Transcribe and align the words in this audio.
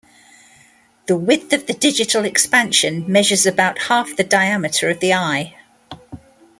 The 1.05 1.15
width 1.15 1.53
of 1.53 1.67
the 1.67 1.75
digital 1.75 2.25
expansion 2.25 3.05
measures 3.07 3.45
about 3.45 3.83
half 3.83 4.15
the 4.15 4.23
diameter 4.23 4.89
of 4.89 4.99
the 4.99 5.13
eye. 5.13 5.55